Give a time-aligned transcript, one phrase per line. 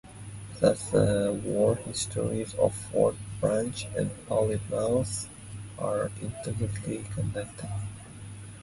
[0.59, 5.29] Thus, the war histories of Fort Branch and Plymouth
[5.77, 7.69] are intimately connected.